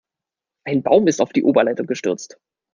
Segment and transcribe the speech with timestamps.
[0.65, 2.39] Ein Baum ist auf die Oberleitung gestürzt.